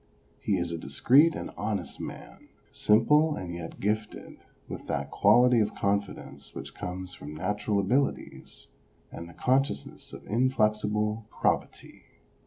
[0.39, 5.75] He is a discreet and honest man, simple and yet gifted with that quality of
[5.75, 8.69] confidence which comes from natural abilities
[9.11, 12.01] and the consciousness of inflexible probity.